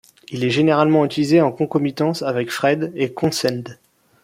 Il 0.29 0.43
est 0.43 0.49
généralement 0.49 1.05
utilisé 1.05 1.41
en 1.41 1.51
concomitance 1.51 2.23
avec 2.23 2.49
Phred 2.49 2.91
et 2.95 3.13
Consed. 3.13 3.77